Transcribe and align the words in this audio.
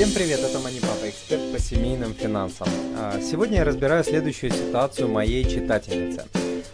Всем 0.00 0.12
привет, 0.12 0.40
это 0.40 0.58
Мани 0.60 0.80
Папа, 0.80 1.10
эксперт 1.10 1.52
по 1.52 1.58
семейным 1.58 2.14
финансам. 2.14 2.66
А, 2.96 3.20
сегодня 3.20 3.58
я 3.58 3.64
разбираю 3.64 4.02
следующую 4.02 4.50
ситуацию 4.50 5.08
моей 5.08 5.44
читательницы. 5.44 6.24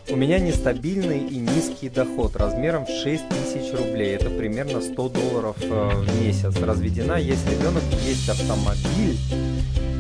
У 0.09 0.15
меня 0.15 0.39
нестабильный 0.39 1.27
и 1.27 1.39
низкий 1.39 1.89
доход 1.89 2.37
размером 2.37 2.87
в 2.87 2.89
6 2.89 3.29
тысяч 3.29 3.73
рублей. 3.73 4.15
Это 4.15 4.31
примерно 4.31 4.81
100 4.81 5.09
долларов 5.09 5.57
э, 5.61 5.89
в 5.93 6.23
месяц. 6.23 6.57
Разведена, 6.57 7.15
есть 7.15 7.45
ребенок, 7.51 7.83
есть 8.07 8.29
автомобиль 8.29 9.19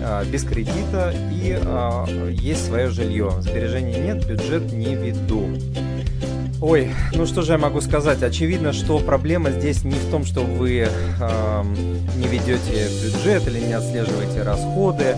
э, 0.00 0.24
без 0.27 0.45
кредита 0.45 1.12
и 1.32 1.58
э, 1.61 2.30
есть 2.30 2.66
свое 2.66 2.90
жилье. 2.90 3.32
Сбережений 3.40 3.98
нет, 3.98 4.24
бюджет 4.24 4.72
не 4.72 4.95
веду. 4.95 5.48
Ой, 6.68 6.90
ну 7.12 7.26
что 7.26 7.42
же 7.42 7.52
я 7.52 7.58
могу 7.58 7.80
сказать? 7.80 8.24
Очевидно, 8.24 8.72
что 8.72 8.98
проблема 8.98 9.50
здесь 9.52 9.84
не 9.84 9.94
в 9.94 10.10
том, 10.10 10.24
что 10.24 10.40
вы 10.40 10.88
э, 10.88 11.62
не 12.16 12.27
ведете 12.27 12.88
бюджет 13.04 13.46
или 13.46 13.60
не 13.60 13.72
отслеживаете 13.72 14.42
расходы 14.42 15.14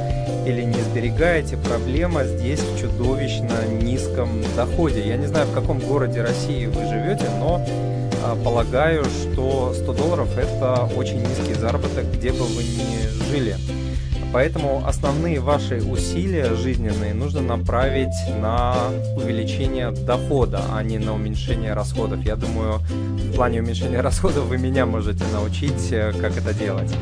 или 0.47 0.61
не 0.61 0.79
сберегаете. 0.83 1.57
Проблема 1.57 2.25
здесь 2.25 2.61
в 2.61 2.79
чудовищно 2.79 3.65
низком 3.81 4.29
доходе. 4.57 5.09
Я 5.09 5.17
не 5.17 5.25
знаю, 5.25 5.47
в 5.47 5.55
каком 5.55 5.79
городе 5.79 6.21
России 6.21 6.67
вы 6.67 6.87
живете, 6.87 7.25
но 7.41 7.65
э, 7.67 8.45
полагаю, 8.45 9.07
что 9.07 9.73
100 9.75 9.93
долларов 9.95 10.29
это 10.37 10.87
очень 10.99 11.23
низкий 11.23 11.55
заработок, 11.55 12.05
где 12.13 12.31
бы 12.31 12.45
вы 12.45 12.63
ни 12.63 13.31
жили. 13.31 13.57
Поэтому 14.33 14.83
основные 14.87 15.41
ваши 15.41 15.83
усилия 15.83 16.55
жизненные 16.55 17.15
нужно 17.15 17.41
направить 17.41 18.15
на 18.41 18.75
увеличение 19.17 19.91
дохода, 19.91 20.61
а 20.73 20.83
не 20.83 20.99
на 20.99 21.15
уменьшение 21.15 21.73
расходов. 21.73 22.23
Я 22.25 22.37
думаю, 22.37 22.79
в 22.79 23.35
плане 23.35 23.61
уменьшения 23.61 24.01
расходов 24.03 24.45
вы 24.45 24.59
меня 24.59 24.85
можете 24.85 25.25
научить, 25.33 25.93
э, 25.93 26.13
как 26.21 26.37
это 26.37 26.53
делать. 26.53 26.93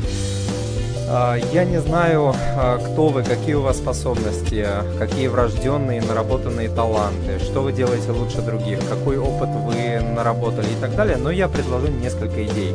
А, 1.09 1.37
я 1.52 1.65
не 1.65 1.80
знаю, 1.80 2.35
а, 2.35 2.79
кто 2.79 3.09
вы, 3.09 3.23
какие 3.23 3.54
у 3.54 3.63
вас 3.63 3.79
способности, 3.79 4.66
какие 4.99 5.29
врожденные 5.29 6.02
наработанные 6.02 6.69
таланты, 6.69 7.38
что 7.38 7.63
вы 7.63 7.73
делаете 7.73 8.10
лучше 8.10 8.43
других, 8.43 8.80
какой 8.88 9.16
опыт 9.16 9.49
вы 9.51 10.01
наработали 10.01 10.66
и 10.66 10.80
так 10.80 10.97
далее, 10.97 11.16
но 11.16 11.30
я 11.30 11.49
предложу 11.49 11.88
несколько 11.88 12.45
идей. 12.45 12.74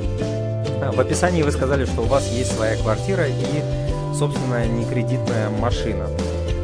В 0.94 1.00
описании 1.00 1.44
вы 1.44 1.52
сказали, 1.52 1.86
что 1.86 2.02
у 2.02 2.06
вас 2.06 2.28
есть 2.32 2.56
своя 2.56 2.76
квартира 2.78 3.28
и 3.28 3.91
собственная 4.14 4.68
некредитная 4.68 5.50
машина. 5.50 6.08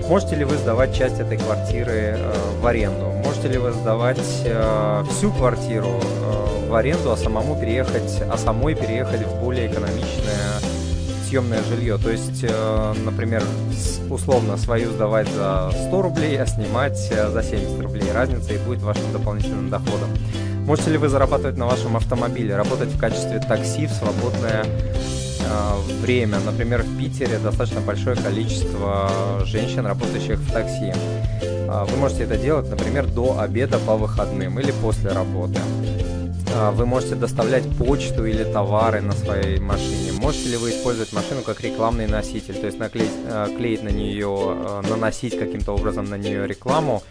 Можете 0.08 0.38
ли 0.38 0.46
вы 0.46 0.56
сдавать 0.56 0.96
часть 0.96 1.20
этой 1.20 1.38
квартиры 1.38 2.16
э, 2.18 2.34
в 2.62 2.66
аренду? 2.66 3.12
Можете 3.26 3.50
ли 3.50 3.58
вы 3.58 3.74
сдавать 3.74 4.42
э, 4.46 5.04
всю 5.12 5.32
квартиру 5.34 6.00
э, 6.00 6.70
в 6.70 6.76
аренду, 6.76 7.12
а 7.12 7.18
самому 7.18 7.60
переехать, 7.60 8.24
а 8.32 8.38
самой 8.38 8.74
переехать 8.74 9.28
в 9.28 9.44
более 9.44 9.68
экономичное 9.68 10.62
съемное 11.28 11.62
жилье? 11.64 11.98
То 11.98 12.10
есть, 12.10 12.46
например, 13.04 13.44
условно 14.10 14.56
свою 14.56 14.92
сдавать 14.92 15.28
за 15.30 15.72
100 15.88 16.02
рублей, 16.02 16.42
а 16.42 16.46
снимать 16.46 16.98
за 16.98 17.44
70 17.44 17.82
рублей. 17.82 18.10
Разница 18.14 18.54
и 18.54 18.58
будет 18.60 18.82
вашим 18.82 19.12
дополнительным 19.12 19.70
доходом. 19.70 20.10
Можете 20.66 20.92
ли 20.92 20.98
вы 20.98 21.10
зарабатывать 21.10 21.58
на 21.58 21.66
вашем 21.66 21.98
автомобиле, 21.98 22.56
работать 22.56 22.90
в 22.90 22.98
качестве 22.98 23.40
такси 23.40 23.88
в 23.88 23.92
свободное 23.92 24.66
время. 26.02 26.40
Например, 26.40 26.84
в 26.84 26.98
Питере 26.98 27.40
достаточно 27.40 27.82
большое 27.82 28.16
количество 28.16 29.42
женщин, 29.46 29.86
работающих 29.86 30.40
в 30.40 30.52
такси. 30.52 30.94
Э, 31.68 31.86
вы 31.90 31.98
можете 31.98 32.24
это 32.24 32.38
делать, 32.38 32.70
например, 32.70 33.08
до 33.08 33.40
обеда 33.40 33.80
по 33.80 33.96
выходным 33.96 34.60
или 34.60 34.72
после 34.72 35.12
работы. 35.12 35.60
Э, 36.56 36.72
вы 36.72 36.86
можете 36.86 37.16
доставлять 37.16 37.64
почту 37.78 38.26
или 38.26 38.44
товары 38.44 39.02
на 39.02 39.14
своей 39.14 39.60
машине. 39.60 40.14
Можете 40.14 40.50
ли 40.50 40.58
вы 40.58 40.72
использовать 40.72 41.14
машину 41.14 41.42
как 41.42 41.62
рекламный 41.62 42.08
носитель, 42.08 42.56
то 42.56 42.66
есть 42.66 42.80
наклеить, 42.80 43.12
клеить 43.58 43.84
на 43.84 43.90
нее, 43.90 44.82
наносить 44.90 45.38
каким-то 45.38 45.74
образом 45.74 46.06
на 46.06 46.16
нее 46.16 46.48
рекламу 46.48 47.04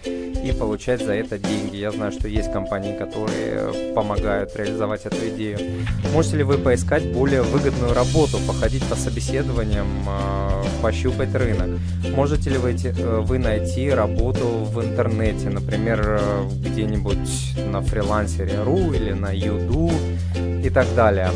и 0.49 0.53
получать 0.53 1.05
за 1.05 1.13
это 1.15 1.39
деньги. 1.39 1.77
Я 1.77 1.91
знаю, 1.91 2.13
что 2.13 2.29
есть 2.29 2.53
компании, 2.53 2.97
которые 2.97 3.95
помогают 3.95 4.55
реализовать 4.57 5.05
эту 5.05 5.29
идею. 5.29 5.59
Можете 6.13 6.39
ли 6.39 6.43
вы 6.45 6.59
поискать 6.59 7.13
более 7.13 7.43
выгодную 7.43 7.95
работу, 7.95 8.39
походить 8.47 8.85
по 8.85 8.95
собеседованиям, 8.95 9.87
а, 10.07 10.65
пощупать 10.83 11.35
рынок? 11.35 11.81
Можете 12.15 12.51
ли 12.51 12.59
вы, 12.59 12.73
э, 12.73 13.21
вы 13.21 13.39
найти 13.39 13.91
работу 13.91 14.47
в 14.47 14.83
интернете, 14.85 15.51
например, 15.51 16.19
э, 16.21 16.49
где-нибудь 16.65 17.57
на 17.73 17.83
фрилансере.ру 17.83 18.93
или 18.93 19.13
на 19.13 19.33
Юду 19.33 19.91
и 20.63 20.71
так 20.71 20.87
далее? 20.95 21.31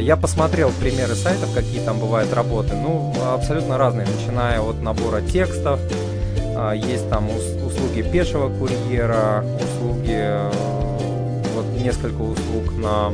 Я 0.00 0.16
посмотрел 0.16 0.70
примеры 0.80 1.14
сайтов, 1.14 1.52
какие 1.54 1.84
там 1.84 1.98
бывают 1.98 2.32
работы. 2.32 2.74
Ну, 2.74 3.12
абсолютно 3.34 3.76
разные, 3.76 4.06
начиная 4.06 4.60
от 4.60 4.82
набора 4.82 5.20
текстов, 5.20 5.80
есть 6.74 7.08
там 7.10 7.28
услуги 7.30 8.02
пешего 8.02 8.48
курьера, 8.48 9.44
услуги, 9.62 10.14
э, 10.16 10.50
вот 11.54 11.66
несколько 11.82 12.22
услуг 12.22 12.76
на 12.78 13.12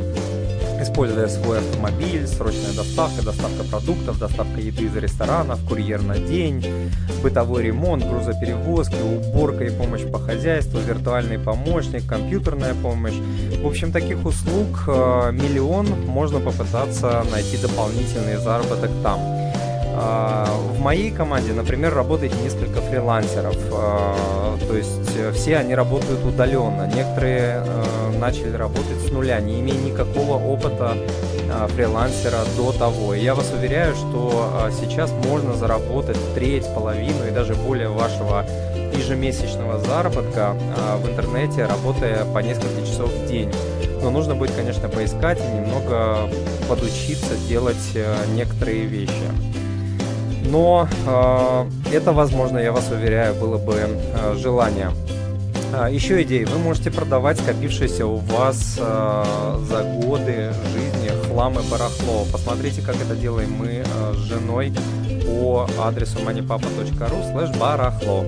используя 0.82 1.28
свой 1.28 1.58
автомобиль, 1.58 2.26
срочная 2.26 2.72
доставка, 2.74 3.22
доставка 3.22 3.64
продуктов, 3.64 4.18
доставка 4.18 4.60
еды 4.60 4.84
из 4.84 4.96
ресторанов, 4.96 5.60
курьер 5.68 6.02
на 6.02 6.18
день, 6.18 6.64
бытовой 7.22 7.64
ремонт, 7.64 8.04
грузоперевозки, 8.04 8.96
уборка 8.96 9.64
и 9.64 9.70
помощь 9.70 10.04
по 10.10 10.18
хозяйству, 10.18 10.80
виртуальный 10.80 11.38
помощник, 11.38 12.06
компьютерная 12.06 12.74
помощь. 12.74 13.14
В 13.62 13.66
общем, 13.66 13.92
таких 13.92 14.24
услуг 14.24 14.84
э, 14.86 15.32
миллион, 15.32 15.86
можно 16.06 16.40
попытаться 16.40 17.24
найти 17.30 17.56
дополнительный 17.58 18.36
заработок 18.36 18.90
там. 19.02 19.39
А, 20.02 20.46
в 20.46 20.80
моей 20.80 21.10
команде, 21.10 21.52
например, 21.52 21.94
работает 21.94 22.32
несколько 22.42 22.80
фрилансеров, 22.80 23.56
а, 23.70 24.56
то 24.66 24.74
есть 24.74 25.16
э, 25.16 25.30
все 25.32 25.58
они 25.58 25.74
работают 25.74 26.24
удаленно. 26.24 26.86
Некоторые 26.86 27.62
э, 27.62 28.18
начали 28.18 28.56
работать 28.56 28.98
с 29.06 29.10
нуля, 29.10 29.40
не 29.40 29.60
имея 29.60 29.78
никакого 29.78 30.42
опыта 30.42 30.96
а, 31.52 31.66
фрилансера 31.68 32.38
до 32.56 32.72
того. 32.72 33.14
И 33.14 33.20
я 33.20 33.34
вас 33.34 33.52
уверяю, 33.52 33.94
что 33.94 34.70
сейчас 34.80 35.12
можно 35.26 35.52
заработать 35.54 36.18
треть, 36.34 36.66
половину 36.74 37.26
и 37.28 37.30
даже 37.30 37.54
более 37.54 37.88
вашего 37.88 38.46
ежемесячного 38.94 39.78
заработка 39.78 40.54
в 41.02 41.08
интернете, 41.08 41.66
работая 41.66 42.24
по 42.24 42.38
несколько 42.38 42.86
часов 42.86 43.10
в 43.10 43.26
день. 43.26 43.50
Но 44.02 44.10
нужно 44.10 44.34
будет, 44.34 44.52
конечно, 44.52 44.88
поискать 44.88 45.38
и 45.38 45.56
немного 45.56 46.30
подучиться 46.68 47.36
делать 47.48 47.76
э, 47.94 48.14
некоторые 48.34 48.86
вещи 48.86 49.59
но 50.44 50.88
э, 51.06 51.94
это, 51.94 52.12
возможно, 52.12 52.58
я 52.58 52.72
вас 52.72 52.90
уверяю, 52.90 53.34
было 53.34 53.58
бы 53.58 53.74
э, 53.76 54.34
желание. 54.36 54.90
А, 55.72 55.88
еще 55.88 56.22
идеи. 56.22 56.44
Вы 56.44 56.58
можете 56.58 56.90
продавать 56.90 57.38
скопившиеся 57.38 58.06
у 58.06 58.16
вас 58.16 58.76
э, 58.78 59.58
за 59.68 59.82
годы 60.04 60.52
жизни 60.72 61.10
хлам 61.28 61.58
и 61.58 61.70
барахло. 61.70 62.26
Посмотрите, 62.32 62.82
как 62.82 62.96
это 62.96 63.14
делаем 63.14 63.52
мы 63.52 63.84
э, 63.84 64.14
с 64.14 64.18
женой 64.18 64.72
по 65.26 65.68
адресу 65.78 66.18
moneypapa.ru 66.18 67.32
slash 67.32 67.56
барахло. 67.58 68.24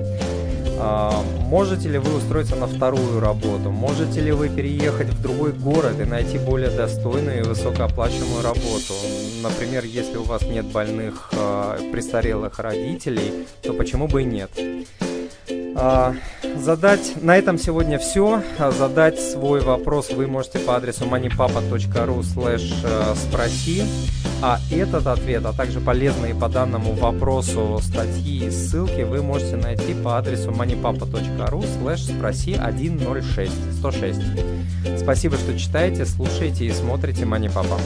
А, 0.79 1.23
можете 1.39 1.89
ли 1.89 1.97
вы 1.97 2.17
устроиться 2.17 2.55
на 2.55 2.67
вторую 2.67 3.19
работу? 3.19 3.71
Можете 3.71 4.21
ли 4.21 4.31
вы 4.31 4.49
переехать 4.49 5.09
в 5.09 5.21
другой 5.21 5.53
город 5.53 5.99
и 5.99 6.05
найти 6.05 6.37
более 6.37 6.69
достойную 6.69 7.39
и 7.39 7.43
высокооплачиваемую 7.43 8.43
работу? 8.43 8.93
Например, 9.41 9.83
если 9.83 10.17
у 10.17 10.23
вас 10.23 10.43
нет 10.43 10.65
больных 10.65 11.31
а, 11.37 11.77
престарелых 11.91 12.59
родителей, 12.59 13.45
то 13.61 13.73
почему 13.73 14.07
бы 14.07 14.23
и 14.23 14.25
нет? 14.25 14.51
Задать 16.55 17.21
на 17.21 17.37
этом 17.37 17.57
сегодня 17.57 17.99
все. 17.99 18.41
Задать 18.77 19.19
свой 19.19 19.61
вопрос 19.61 20.11
вы 20.11 20.27
можете 20.27 20.59
по 20.59 20.75
адресу 20.75 21.05
moneypapa.ru 21.05 22.19
slash 22.19 22.73
э, 22.83 23.15
спроси. 23.15 23.83
А 24.41 24.59
этот 24.69 25.07
ответ, 25.07 25.45
а 25.45 25.53
также 25.53 25.79
полезные 25.79 26.35
по 26.35 26.49
данному 26.49 26.93
вопросу 26.93 27.79
статьи 27.81 28.47
и 28.47 28.51
ссылки 28.51 29.01
вы 29.01 29.23
можете 29.23 29.55
найти 29.55 29.93
по 29.93 30.17
адресу 30.17 30.51
moneypapa.ru 30.51 31.65
slash 31.79 32.13
спроси 32.13 32.55
106 32.55 33.51
106. 33.79 34.19
Спасибо, 34.97 35.37
что 35.37 35.57
читаете, 35.57 36.05
слушаете 36.05 36.65
и 36.65 36.71
смотрите 36.71 37.23
Papa. 37.23 37.77